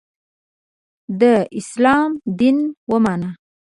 [1.19, 2.09] د ه داسلام
[2.39, 2.57] دین
[2.91, 3.29] ومانه.